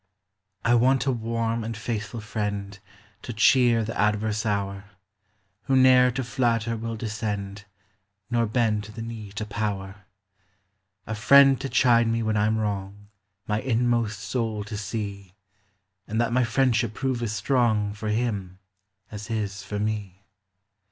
I 0.65 0.73
want 0.73 1.05
a 1.05 1.11
warm 1.11 1.63
and 1.63 1.77
faithful 1.77 2.21
friend, 2.21 2.79
To 3.21 3.31
cheer 3.31 3.83
the 3.85 3.95
adverse 3.95 4.47
hour; 4.47 4.85
Who 5.65 5.75
ne'er 5.75 6.09
to 6.13 6.23
flatter 6.23 6.75
will 6.75 6.95
descend, 6.95 7.65
Xor 8.31 8.51
bend 8.51 8.85
the 8.85 9.03
knee 9.03 9.31
to 9.33 9.45
power,— 9.45 10.05
A 11.05 11.13
friend 11.13 11.61
to 11.61 11.69
chide 11.69 12.07
me 12.07 12.23
when 12.23 12.35
I 12.35 12.47
'm 12.47 12.57
wrong, 12.57 13.09
My 13.47 13.61
inmost 13.61 14.21
soul 14.21 14.63
to 14.63 14.75
see; 14.75 15.35
And 16.07 16.19
that 16.19 16.33
my 16.33 16.43
friendship 16.45 16.95
prove 16.95 17.21
as 17.21 17.33
strong 17.33 17.93
For 17.93 18.09
him 18.09 18.57
as 19.11 19.27
his 19.27 19.61
for 19.61 19.77
me. 19.77 20.23